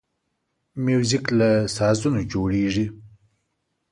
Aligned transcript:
موزیک 0.83 1.25
له 1.39 1.49
سازونو 1.77 2.21
جوړیږي. 2.31 2.85